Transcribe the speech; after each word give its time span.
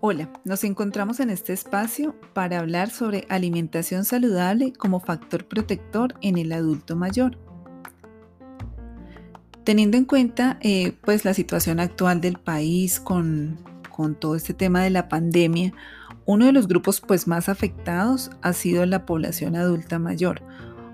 Hola, 0.00 0.30
nos 0.44 0.64
encontramos 0.64 1.20
en 1.20 1.28
este 1.28 1.52
espacio 1.52 2.14
para 2.32 2.60
hablar 2.60 2.88
sobre 2.88 3.26
alimentación 3.28 4.06
saludable 4.06 4.72
como 4.72 5.00
factor 5.00 5.44
protector 5.46 6.14
en 6.22 6.38
el 6.38 6.52
adulto 6.52 6.96
mayor. 6.96 7.36
Teniendo 9.64 9.98
en 9.98 10.06
cuenta 10.06 10.58
eh, 10.62 10.92
pues 11.02 11.26
la 11.26 11.34
situación 11.34 11.78
actual 11.78 12.22
del 12.22 12.38
país 12.38 12.98
con, 12.98 13.58
con, 13.90 14.14
todo 14.14 14.36
este 14.36 14.54
tema 14.54 14.82
de 14.82 14.90
la 14.90 15.08
pandemia, 15.08 15.74
uno 16.24 16.46
de 16.46 16.52
los 16.52 16.66
grupos 16.66 17.02
pues 17.02 17.26
más 17.26 17.50
afectados 17.50 18.30
ha 18.40 18.54
sido 18.54 18.86
la 18.86 19.04
población 19.04 19.54
adulta 19.54 19.98
mayor. 19.98 20.40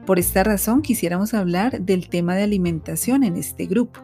Por 0.06 0.18
esta 0.18 0.42
razón 0.42 0.82
quisiéramos 0.82 1.32
hablar 1.34 1.80
del 1.80 2.08
tema 2.08 2.34
de 2.34 2.42
alimentación 2.42 3.22
en 3.22 3.36
este 3.36 3.66
grupo. 3.66 4.00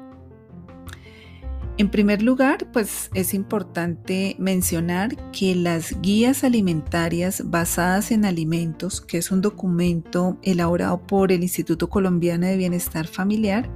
En 1.77 1.91
primer 1.91 2.23
lugar, 2.23 2.67
pues 2.73 3.09
es 3.15 3.35
importante 3.35 4.35
mencionar 4.41 5.15
que 5.31 5.55
las 5.55 6.01
guías 6.03 6.43
alimentarias 6.43 7.43
basadas 7.45 8.11
en 8.11 8.25
alimentos, 8.25 9.01
que 9.01 9.19
es 9.19 9.31
un 9.31 9.41
documento 9.41 10.39
elaborado 10.43 11.07
por 11.07 11.31
el 11.31 11.43
Instituto 11.43 11.89
Colombiano 11.89 12.49
de 12.49 12.57
Bienestar 12.57 13.07
Familiar, 13.07 13.71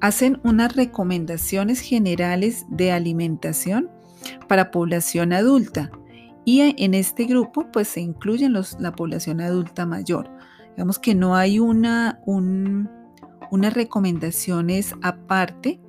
hacen 0.00 0.40
unas 0.44 0.76
recomendaciones 0.76 1.80
generales 1.80 2.66
de 2.68 2.92
alimentación 2.92 3.88
para 4.46 4.70
población 4.70 5.32
adulta 5.32 5.90
y 6.44 6.60
en 6.60 6.92
este 6.92 7.24
grupo 7.24 7.70
pues 7.72 7.88
se 7.88 8.00
incluyen 8.00 8.52
la 8.52 8.92
población 8.92 9.40
adulta 9.40 9.86
mayor. 9.86 10.30
Digamos 10.76 10.98
que 10.98 11.14
no 11.14 11.36
hay 11.36 11.58
una, 11.58 12.20
unas 12.26 13.74
recomendaciones 13.74 14.94
aparte 15.02 15.80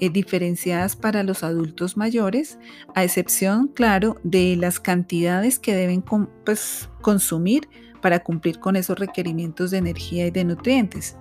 eh, 0.00 0.10
diferenciadas 0.10 0.94
para 0.94 1.24
los 1.24 1.42
adultos 1.42 1.96
mayores, 1.96 2.58
a 2.94 3.02
excepción, 3.02 3.66
claro, 3.68 4.16
de 4.22 4.54
las 4.56 4.78
cantidades 4.78 5.58
que 5.58 5.74
deben 5.74 6.04
pues, 6.44 6.88
consumir 7.02 7.68
para 8.00 8.20
cumplir 8.20 8.60
con 8.60 8.76
esos 8.76 8.96
requerimientos 8.96 9.72
de 9.72 9.78
energía 9.78 10.28
y 10.28 10.30
de 10.30 10.44
nutrientes. 10.44 11.16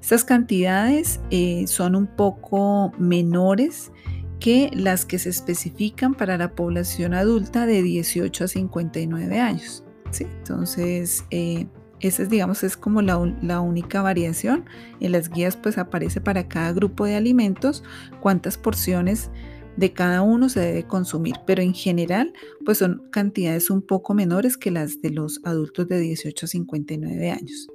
Estas 0.00 0.24
cantidades 0.24 1.20
eh, 1.30 1.64
son 1.66 1.96
un 1.96 2.06
poco 2.06 2.92
menores 2.96 3.90
que 4.38 4.70
las 4.72 5.04
que 5.04 5.18
se 5.18 5.28
especifican 5.28 6.14
para 6.14 6.36
la 6.36 6.54
población 6.54 7.14
adulta 7.14 7.66
de 7.66 7.82
18 7.82 8.44
a 8.44 8.48
59 8.48 9.40
años. 9.40 9.84
Entonces, 10.18 11.24
eh, 11.30 11.66
esa 12.02 12.24
es, 12.24 12.30
digamos, 12.30 12.62
es 12.64 12.76
como 12.76 13.00
la, 13.00 13.16
única 13.60 14.02
variación. 14.02 14.64
En 15.00 15.12
las 15.12 15.30
guías 15.30 15.56
pues 15.56 15.78
aparece 15.78 16.20
para 16.20 16.48
cada 16.48 16.72
grupo 16.72 17.06
de 17.06 17.14
alimentos 17.14 17.82
cuántas 18.20 18.58
porciones 18.58 19.30
de 19.76 19.92
cada 19.92 20.20
uno 20.20 20.48
se 20.48 20.60
debe 20.60 20.86
consumir, 20.86 21.36
pero 21.46 21.62
en 21.62 21.72
general 21.72 22.32
pues 22.64 22.78
son 22.78 23.08
cantidades 23.10 23.70
un 23.70 23.80
poco 23.80 24.12
menores 24.14 24.56
que 24.56 24.70
las 24.70 25.00
de 25.00 25.10
los 25.10 25.40
adultos 25.44 25.88
de 25.88 25.98
18 26.00 26.44
a 26.44 26.48
59 26.48 27.30
años. 27.30 27.68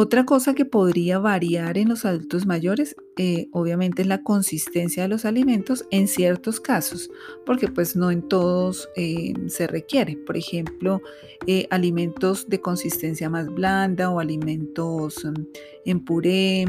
Otra 0.00 0.24
cosa 0.24 0.54
que 0.54 0.64
podría 0.64 1.18
variar 1.18 1.76
en 1.76 1.88
los 1.88 2.04
adultos 2.04 2.46
mayores, 2.46 2.94
eh, 3.16 3.48
obviamente, 3.50 4.02
es 4.02 4.06
la 4.06 4.22
consistencia 4.22 5.02
de 5.02 5.08
los 5.08 5.24
alimentos 5.24 5.86
en 5.90 6.06
ciertos 6.06 6.60
casos, 6.60 7.10
porque 7.44 7.66
pues 7.66 7.96
no 7.96 8.12
en 8.12 8.22
todos 8.22 8.88
eh, 8.94 9.34
se 9.48 9.66
requiere. 9.66 10.16
Por 10.16 10.36
ejemplo, 10.36 11.02
eh, 11.48 11.66
alimentos 11.70 12.48
de 12.48 12.60
consistencia 12.60 13.28
más 13.28 13.48
blanda 13.48 14.08
o 14.08 14.20
alimentos 14.20 15.24
mm, 15.24 15.42
en 15.86 16.04
puré, 16.04 16.66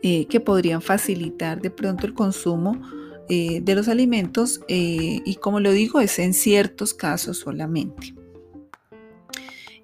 que 0.00 0.40
podrían 0.40 0.82
facilitar 0.82 1.60
de 1.60 1.70
pronto 1.70 2.06
el 2.06 2.14
consumo 2.14 2.80
de 3.28 3.74
los 3.74 3.88
alimentos 3.88 4.60
y 4.68 5.34
como 5.36 5.60
lo 5.60 5.72
digo, 5.72 6.00
es 6.00 6.18
en 6.18 6.32
ciertos 6.32 6.94
casos 6.94 7.38
solamente. 7.38 8.14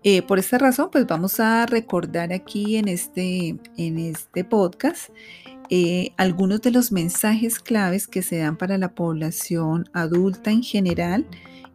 Eh, 0.09 0.23
por 0.23 0.39
esta 0.39 0.57
razón, 0.57 0.89
pues 0.93 1.05
vamos 1.05 1.41
a 1.41 1.67
recordar 1.67 2.33
aquí 2.33 2.77
en 2.77 2.87
este, 2.87 3.57
en 3.77 3.99
este 3.99 4.45
podcast 4.45 5.09
eh, 5.69 6.13
algunos 6.17 6.63
de 6.63 6.71
los 6.71 6.93
mensajes 6.93 7.59
claves 7.59 8.07
que 8.07 8.23
se 8.23 8.39
dan 8.39 8.57
para 8.57 8.79
la 8.79 8.95
población 8.95 9.91
adulta 9.93 10.53
en 10.53 10.63
general 10.63 11.27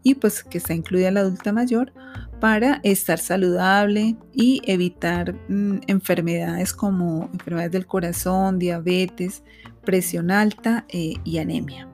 y 0.02 0.16
pues 0.16 0.46
que 0.46 0.60
está 0.60 0.74
incluida 0.74 1.12
la 1.12 1.20
adulta 1.20 1.52
mayor 1.52 1.92
para 2.40 2.80
estar 2.84 3.20
saludable 3.20 4.16
y 4.34 4.62
evitar 4.66 5.34
mm, 5.50 5.80
enfermedades 5.88 6.72
como 6.72 7.30
enfermedades 7.34 7.74
del 7.74 7.86
corazón, 7.86 8.60
diabetes, 8.60 9.44
presión 9.84 10.32
alta 10.32 10.86
eh, 10.88 11.16
y 11.26 11.40
anemia. 11.40 11.91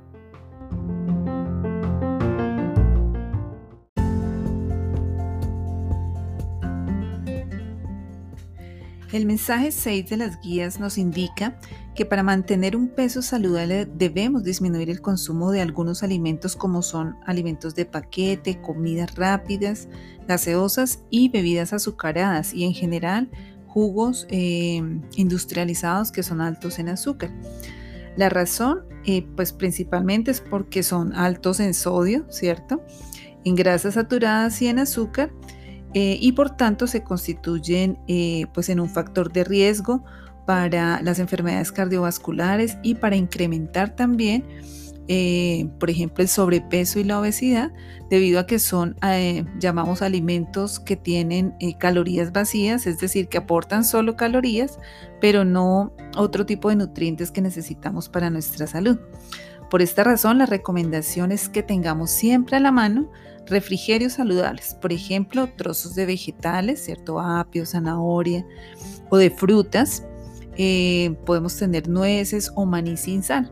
El 9.14 9.26
mensaje 9.26 9.72
6 9.72 10.10
de 10.10 10.18
las 10.18 10.42
guías 10.42 10.80
nos 10.80 10.98
indica 10.98 11.58
que 11.96 12.06
para 12.06 12.24
mantener 12.24 12.76
un 12.76 12.90
peso 12.90 13.22
saludable 13.22 13.86
debemos 13.86 14.44
disminuir 14.44 14.90
el 14.90 15.02
consumo 15.02 15.52
de 15.52 15.62
algunos 15.62 16.04
alimentos 16.04 16.58
como 16.58 16.82
son 16.82 17.16
alimentos 17.26 17.74
de 17.74 17.86
paquete, 17.86 18.60
comidas 18.62 19.16
rápidas, 19.16 19.88
gaseosas 20.28 21.04
y 21.10 21.30
bebidas 21.30 21.72
azucaradas 21.72 22.54
y 22.54 22.66
en 22.66 22.74
general 22.74 23.30
jugos 23.68 24.28
eh, 24.30 24.82
industrializados 25.16 26.12
que 26.12 26.24
son 26.24 26.42
altos 26.42 26.78
en 26.78 26.90
azúcar. 26.90 27.32
La 28.18 28.28
razón, 28.28 28.84
eh, 29.06 29.26
pues 29.36 29.54
principalmente 29.54 30.32
es 30.32 30.42
porque 30.42 30.84
son 30.84 31.14
altos 31.14 31.62
en 31.62 31.74
sodio, 31.74 32.26
¿cierto? 32.30 32.84
En 33.46 33.56
grasas 33.56 33.94
saturadas 33.94 34.62
y 34.62 34.68
en 34.68 34.80
azúcar 34.80 35.32
eh, 36.00 36.16
y 36.22 36.34
por 36.34 36.52
tanto 36.52 36.86
se 36.86 37.02
constituyen 37.02 37.98
eh, 38.08 38.46
pues 38.54 38.70
en 38.70 38.80
un 38.80 38.88
factor 38.88 39.34
de 39.34 39.44
riesgo 39.44 40.04
para 40.46 41.02
las 41.02 41.18
enfermedades 41.18 41.72
cardiovasculares 41.72 42.78
y 42.84 42.94
para 42.94 43.16
incrementar 43.16 43.96
también, 43.96 44.46
eh, 45.08 45.68
por 45.80 45.90
ejemplo, 45.90 46.22
el 46.22 46.28
sobrepeso 46.28 47.00
y 47.00 47.04
la 47.04 47.20
obesidad, 47.20 47.72
debido 48.12 48.40
a 48.40 48.46
que 48.46 48.60
son, 48.60 48.96
llamamos 49.60 50.04
alimentos 50.04 50.80
que 50.80 50.98
tienen 50.98 51.56
calorías 51.80 52.32
vacías, 52.32 52.86
es 52.86 53.00
decir, 53.00 53.28
que 53.28 53.40
aportan 53.40 53.84
solo 53.84 54.16
calorías, 54.16 54.78
pero 55.20 55.46
no 55.46 55.94
otro 56.16 56.46
tipo 56.46 56.70
de 56.70 56.76
nutrientes 56.76 57.32
que 57.32 57.42
necesitamos 57.42 58.08
para 58.08 58.30
nuestra 58.30 58.68
salud. 58.68 59.00
Por 59.72 59.82
esta 59.82 60.04
razón, 60.04 60.38
la 60.38 60.46
recomendación 60.46 61.32
es 61.32 61.50
que 61.50 61.64
tengamos 61.64 62.12
siempre 62.12 62.58
a 62.58 62.60
la 62.60 62.72
mano 62.72 63.10
refrigerios 63.50 64.14
saludables, 64.14 64.76
por 64.82 64.94
ejemplo, 64.94 65.48
trozos 65.56 65.96
de 65.96 66.06
vegetales, 66.06 66.84
¿cierto? 66.84 67.20
Apio, 67.20 67.66
zanahoria 67.66 68.46
o 69.10 69.18
de 69.18 69.30
frutas. 69.30 70.04
Eh, 70.58 71.16
podemos 71.26 71.56
tener 71.56 71.88
nueces 71.88 72.52
o 72.56 72.66
maní 72.66 72.98
sin 72.98 73.24
sal. 73.24 73.52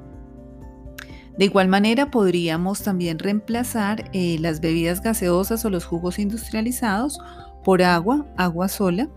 De 1.37 1.45
igual 1.45 1.67
manera, 1.67 2.11
podríamos 2.11 2.81
también 2.81 3.19
reemplazar 3.19 4.09
eh, 4.13 4.37
las 4.39 4.61
bebidas 4.61 5.01
gaseosas 5.01 5.65
o 5.65 5.69
los 5.69 5.85
jugos 5.85 6.17
industrializados 6.17 7.19
por 7.63 7.81
agua, 7.81 8.25
agua 8.37 8.69
sola, 8.69 9.09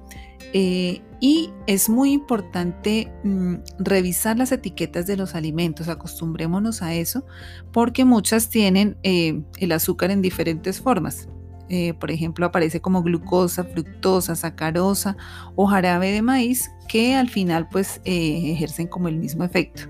eh, 0.53 1.03
y 1.21 1.51
es 1.67 1.89
muy 1.89 2.13
importante 2.13 3.13
mm, 3.25 3.55
revisar 3.79 4.39
las 4.39 4.53
etiquetas 4.53 5.07
de 5.07 5.17
los 5.17 5.35
alimentos, 5.35 5.89
acostumbrémonos 5.89 6.83
a 6.83 6.95
eso, 6.95 7.27
porque 7.73 8.05
muchas 8.05 8.49
tienen 8.49 8.97
eh, 9.03 9.43
el 9.59 9.73
azúcar 9.73 10.11
en 10.11 10.23
diferentes 10.23 10.81
formas. 10.81 11.29
Eh, 11.71 11.93
por 11.95 12.11
ejemplo, 12.11 12.47
aparece 12.47 12.81
como 12.81 13.03
glucosa, 13.03 13.65
fructosa, 13.65 14.35
sacarosa 14.37 15.17
o 15.55 15.67
jarabe 15.67 16.13
de 16.13 16.23
maíz, 16.23 16.71
que 16.89 17.15
al 17.15 17.29
final 17.29 17.69
pues 17.69 18.01
ejercen 18.05 18.87
como 18.87 19.09
el 19.09 19.19
mismo 19.19 19.45
efecto. 19.45 19.83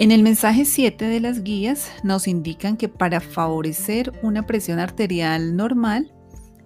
En 0.00 0.12
el 0.12 0.22
mensaje 0.22 0.64
7 0.64 1.06
de 1.06 1.20
las 1.20 1.42
guías 1.42 1.90
nos 2.04 2.28
indican 2.28 2.76
que 2.76 2.88
para 2.88 3.20
favorecer 3.20 4.12
una 4.22 4.46
presión 4.46 4.78
arterial 4.78 5.56
normal, 5.56 6.12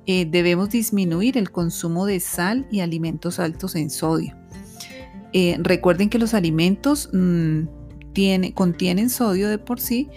eh, 0.07 0.27
debemos 0.27 0.71
disminuir 0.71 1.39
el 1.39 1.51
consumo 1.51 2.07
de 2.07 2.21
sal 2.21 2.67
y 2.71 2.81
alimentos 2.81 3.39
altos 3.39 3.77
en 3.77 3.91
sodio. 3.91 4.37
Eh, 5.33 5.57
recuerden 5.61 6.11
que 6.11 6.19
los 6.19 6.35
alimentos 6.35 7.09
mm, 7.13 7.63
contienen 8.55 9.11
sodio 9.11 9.49
de 9.49 9.59
por 9.59 9.81
sí, 9.81 10.11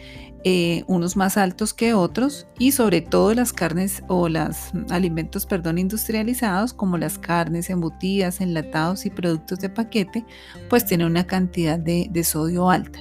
eh, 0.43 0.83
unos 0.87 1.15
más 1.15 1.37
altos 1.37 1.73
que 1.73 1.93
otros 1.93 2.45
y 2.59 2.71
sobre 2.71 3.01
todo 3.01 3.33
las 3.33 3.51
carnes 3.51 4.03
o 4.07 4.29
los 4.29 4.71
alimentos 4.89 5.45
perdón, 5.45 5.79
industrializados 5.79 6.73
como 6.73 6.97
las 6.97 7.17
carnes 7.17 7.69
embutidas, 7.69 8.41
enlatados 8.41 9.05
y 9.05 9.09
productos 9.09 9.59
de 9.59 9.69
paquete, 9.69 10.25
pues 10.69 10.85
tienen 10.85 11.07
una 11.07 11.25
cantidad 11.25 11.79
de 11.79 12.23
sodio 12.23 12.69
alta. 12.69 12.99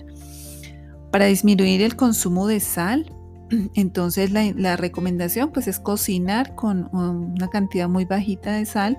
Para 1.10 1.26
disminuir 1.26 1.82
el 1.82 1.96
consumo 1.96 2.46
de 2.46 2.58
sal, 2.58 3.13
Entonces 3.74 4.30
la, 4.30 4.76
recomendación 4.76 5.50
pues 5.52 5.68
es 5.68 5.78
cocinar 5.78 6.54
con 6.54 6.88
um, 6.92 7.34
una 7.34 7.48
cantidad 7.48 7.88
muy 7.88 8.04
bajita 8.04 8.52
de 8.52 8.66
sal 8.66 8.98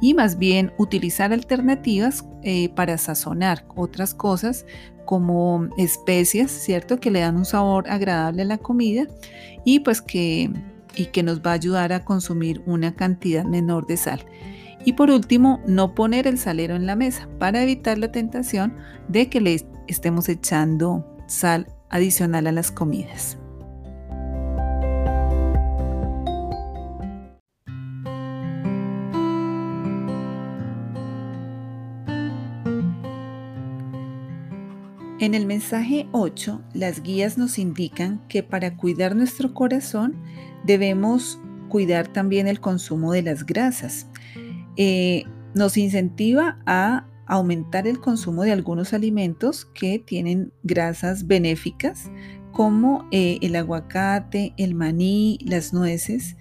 y 0.00 0.14
más 0.14 0.38
bien 0.38 0.72
utilizar 0.78 1.32
alternativas 1.32 2.24
eh, 2.42 2.68
para 2.70 2.98
sazonar 2.98 3.64
otras 3.76 4.14
cosas 4.14 4.66
como 5.04 5.68
especias, 5.76 6.50
¿cierto? 6.50 6.98
Que 6.98 7.10
le 7.10 7.20
dan 7.20 7.36
un 7.36 7.44
sabor 7.44 7.88
agradable 7.90 8.42
a 8.42 8.46
la 8.46 8.58
comida 8.58 9.06
y 9.64 9.80
pues 9.80 10.00
que, 10.00 10.50
y 10.96 11.06
que 11.06 11.22
nos 11.22 11.40
va 11.40 11.50
a 11.50 11.54
ayudar 11.54 11.92
a 11.92 12.04
consumir 12.04 12.62
una 12.66 12.94
cantidad 12.94 13.44
menor 13.44 13.86
de 13.86 13.96
sal. 13.96 14.24
Y 14.86 14.94
por 14.94 15.10
último, 15.10 15.60
no 15.66 15.94
poner 15.94 16.26
el 16.26 16.38
salero 16.38 16.76
en 16.76 16.86
la 16.86 16.96
mesa 16.96 17.28
para 17.38 17.62
evitar 17.62 17.96
la 17.98 18.12
tentación 18.12 18.76
de 19.08 19.30
que 19.30 19.40
le 19.40 19.64
estemos 19.88 20.28
echando 20.28 21.06
sal 21.26 21.68
adicional 21.88 22.46
a 22.46 22.52
las 22.52 22.70
comidas. 22.70 23.38
En 35.24 35.32
el 35.32 35.46
mensaje 35.46 36.06
8, 36.12 36.60
las 36.74 37.02
guías 37.02 37.38
nos 37.38 37.58
indican 37.58 38.20
que 38.28 38.42
para 38.42 38.76
cuidar 38.76 39.16
nuestro 39.16 39.54
corazón 39.54 40.16
debemos 40.66 41.40
cuidar 41.70 42.08
también 42.08 42.46
el 42.46 42.60
consumo 42.60 43.10
de 43.10 43.22
las 43.22 43.46
grasas. 43.46 44.06
Eh, 44.76 45.24
nos 45.54 45.78
incentiva 45.78 46.58
a 46.66 47.06
aumentar 47.24 47.86
el 47.86 48.02
consumo 48.02 48.42
de 48.42 48.52
algunos 48.52 48.92
alimentos 48.92 49.64
que 49.64 49.98
tienen 49.98 50.52
grasas 50.62 51.26
benéficas 51.26 52.10
como 52.52 53.08
eh, 53.10 53.38
el 53.40 53.56
aguacate, 53.56 54.52
el 54.58 54.74
maní, 54.74 55.38
las 55.40 55.72
nueces 55.72 56.36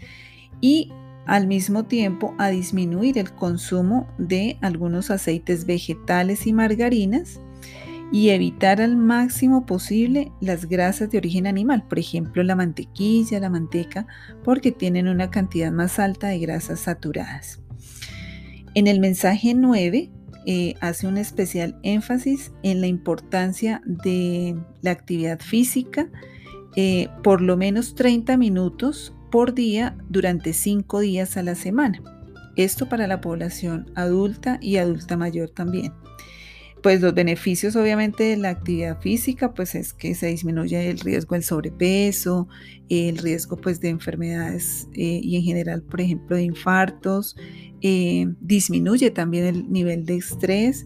y 0.59 0.91
al 1.25 1.47
mismo 1.47 1.85
tiempo 1.85 2.35
a 2.37 2.49
disminuir 2.49 3.17
el 3.17 3.33
consumo 3.33 4.09
de 4.17 4.57
algunos 4.59 5.09
aceites 5.09 5.65
vegetales 5.65 6.45
y 6.47 6.51
margarinas 6.51 7.39
y 8.13 8.29
evitar 8.29 8.79
al 8.79 8.95
máximo 8.95 9.65
posible 9.65 10.31
las 10.39 10.69
grasas 10.69 11.09
de 11.09 11.17
origen 11.17 11.47
animal, 11.47 11.87
por 11.87 11.97
ejemplo 11.97 12.43
la 12.43 12.55
mantequilla, 12.55 13.39
la 13.39 13.49
manteca, 13.49 14.05
porque 14.43 14.71
tienen 14.71 15.07
una 15.07 15.31
cantidad 15.31 15.71
más 15.71 15.97
alta 15.97 16.27
de 16.27 16.37
grasas 16.37 16.81
saturadas. 16.81 17.63
En 18.75 18.85
el 18.85 18.99
mensaje 18.99 19.55
9 19.55 20.11
eh, 20.45 20.75
hace 20.79 21.07
un 21.07 21.17
especial 21.17 21.79
énfasis 21.81 22.51
en 22.61 22.81
la 22.81 22.87
importancia 22.87 23.81
de 23.83 24.59
la 24.83 24.91
actividad 24.91 25.39
física, 25.39 26.07
eh, 26.75 27.07
por 27.23 27.41
lo 27.41 27.57
menos 27.57 27.95
30 27.95 28.37
minutos 28.37 29.15
por 29.31 29.55
día 29.55 29.97
durante 30.07 30.53
5 30.53 30.99
días 30.99 31.35
a 31.35 31.41
la 31.41 31.55
semana. 31.55 31.99
Esto 32.57 32.87
para 32.87 33.07
la 33.07 33.21
población 33.21 33.91
adulta 33.95 34.59
y 34.61 34.77
adulta 34.77 35.17
mayor 35.17 35.49
también 35.49 35.93
pues 36.83 36.99
los 37.01 37.13
beneficios 37.13 37.77
obviamente 37.77 38.25
de 38.25 38.37
la 38.37 38.49
actividad 38.49 38.99
física 38.99 39.53
pues 39.53 39.73
es 39.73 39.93
que 39.93 40.13
se 40.15 40.27
disminuye 40.27 40.89
el 40.89 40.99
riesgo 40.99 41.35
del 41.35 41.43
sobrepeso, 41.43 42.49
el 42.89 43.17
riesgo 43.17 43.55
pues 43.55 43.79
de 43.79 43.87
enfermedades 43.87 44.89
eh, 44.93 45.21
y 45.23 45.37
en 45.37 45.43
general 45.43 45.81
por 45.81 46.01
ejemplo 46.01 46.35
de 46.35 46.43
infartos, 46.43 47.37
eh, 47.81 48.27
disminuye 48.41 49.11
también 49.11 49.45
el 49.45 49.71
nivel 49.71 50.05
de 50.05 50.17
estrés 50.17 50.85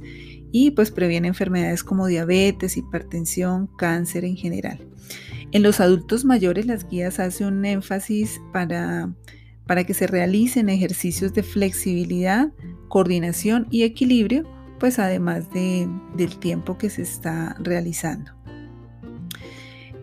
y 0.51 0.71
pues 0.71 0.91
previene 0.91 1.29
enfermedades 1.29 1.83
como 1.83 2.05
diabetes, 2.05 2.77
hipertensión, 2.77 3.67
cáncer 3.75 4.23
en 4.23 4.37
general. 4.37 4.87
En 5.51 5.63
los 5.63 5.79
adultos 5.79 6.25
mayores 6.25 6.67
las 6.67 6.87
guías 6.87 7.19
hacen 7.19 7.47
un 7.47 7.65
énfasis 7.65 8.39
para, 8.53 9.11
para 9.65 9.83
que 9.83 9.95
se 9.95 10.05
realicen 10.05 10.69
ejercicios 10.69 11.33
de 11.33 11.41
flexibilidad, 11.41 12.51
coordinación 12.87 13.65
y 13.71 13.81
equilibrio 13.81 14.56
pues 14.79 14.99
además 14.99 15.45
del 15.51 16.37
tiempo 16.39 16.77
que 16.77 16.89
se 16.89 17.01
está 17.01 17.55
realizando. 17.59 18.31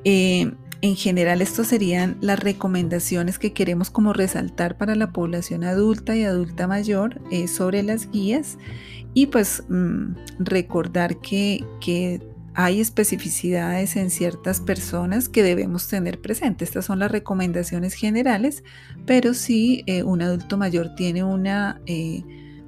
Eh, 0.04 0.52
en 0.84 0.96
general, 0.96 1.40
estas 1.40 1.68
serían 1.68 2.18
las 2.20 2.38
recomendaciones 2.38 3.38
que 3.38 3.54
queremos 3.54 3.88
como 3.88 4.12
resaltar 4.12 4.76
para 4.76 4.94
la 4.94 5.12
población 5.12 5.64
adulta 5.64 6.14
y 6.14 6.24
adulta 6.24 6.68
mayor 6.68 7.22
eh, 7.30 7.48
sobre 7.48 7.82
las 7.82 8.10
guías 8.10 8.58
y 9.14 9.28
pues 9.28 9.64
mm, 9.70 10.14
recordar 10.40 11.16
que, 11.20 11.64
hay 12.56 12.80
especificidades 12.80 13.96
en 13.96 14.10
ciertas 14.10 14.60
personas 14.60 15.28
que 15.28 15.42
debemos 15.42 15.88
tener 15.88 16.20
presente. 16.20 16.64
Estas 16.64 16.84
son 16.84 17.00
las 17.00 17.10
recomendaciones 17.10 17.94
generales, 17.94 18.62
pero 19.06 19.34
si 19.34 19.82
eh, 19.86 20.04
un 20.04 20.22
adulto 20.22 20.56
mayor 20.56 20.94
tiene 20.94 21.24
una 21.24 21.80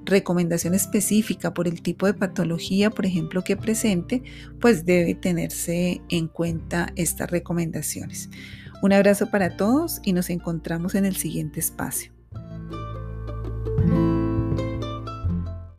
recomendación 0.06 0.74
específica 0.74 1.52
por 1.52 1.68
el 1.68 1.82
tipo 1.82 2.06
de 2.06 2.14
patología, 2.14 2.90
por 2.90 3.04
ejemplo, 3.04 3.44
que 3.44 3.56
presente, 3.56 4.22
pues 4.60 4.86
debe 4.86 5.14
tenerse 5.14 6.00
en 6.08 6.28
cuenta 6.28 6.92
estas 6.96 7.30
recomendaciones. 7.30 8.30
Un 8.82 8.92
abrazo 8.92 9.30
para 9.30 9.56
todos 9.56 10.00
y 10.04 10.12
nos 10.12 10.30
encontramos 10.30 10.94
en 10.94 11.04
el 11.04 11.16
siguiente 11.16 11.60
espacio. 11.60 12.15